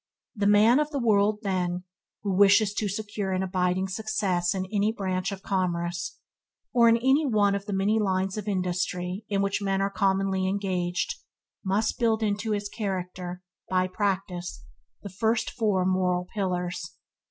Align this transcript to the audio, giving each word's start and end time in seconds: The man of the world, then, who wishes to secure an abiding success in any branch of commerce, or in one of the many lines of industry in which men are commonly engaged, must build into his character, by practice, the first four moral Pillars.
The 0.35 0.47
man 0.47 0.79
of 0.79 0.89
the 0.89 0.97
world, 0.97 1.41
then, 1.43 1.83
who 2.23 2.33
wishes 2.35 2.73
to 2.73 2.89
secure 2.89 3.33
an 3.33 3.43
abiding 3.43 3.87
success 3.87 4.55
in 4.55 4.65
any 4.73 4.91
branch 4.91 5.31
of 5.31 5.43
commerce, 5.43 6.17
or 6.73 6.89
in 6.89 6.97
one 7.31 7.53
of 7.53 7.67
the 7.67 7.73
many 7.73 7.99
lines 7.99 8.35
of 8.35 8.47
industry 8.47 9.23
in 9.29 9.43
which 9.43 9.61
men 9.61 9.79
are 9.79 9.91
commonly 9.91 10.47
engaged, 10.47 11.17
must 11.63 11.99
build 11.99 12.23
into 12.23 12.49
his 12.49 12.67
character, 12.67 13.43
by 13.69 13.87
practice, 13.87 14.63
the 15.03 15.09
first 15.09 15.51
four 15.51 15.85
moral 15.85 16.25
Pillars. 16.33 16.95